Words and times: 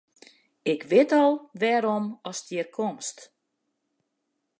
Ik 0.71 0.81
wit 0.89 1.11
al 1.23 1.33
wêrom 1.59 2.05
ast 2.29 2.45
hjir 2.51 2.69
komst. 2.77 3.17